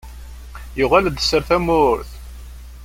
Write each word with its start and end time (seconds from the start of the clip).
Yuɣal-d 0.79 1.17
sser 1.21 1.41
tamurt! 1.49 2.11